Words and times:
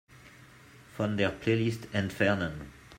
Von 0.97 1.15
der 1.17 1.29
Playlist 1.29 1.89
entfernen. 1.93 2.73